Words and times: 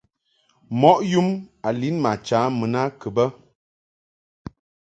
Mɔʼ 0.79 0.97
yum 1.11 1.29
a 1.67 1.69
lin 1.79 1.95
ma 2.03 2.11
cha 2.27 2.39
mun 2.57 2.73
a 2.79 2.83
kɨ 2.99 3.07
bɛ. 3.15 3.25